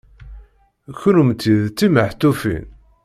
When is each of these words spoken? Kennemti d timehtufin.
Kennemti 0.99 1.55
d 1.63 1.65
timehtufin. 1.77 2.65